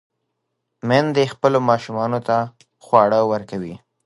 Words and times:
میندې 0.87 1.23
خپلو 1.33 1.59
ماشومانو 1.69 2.19
ته 2.27 2.37
خواړه 2.83 3.19
ورکوي. 3.31 3.75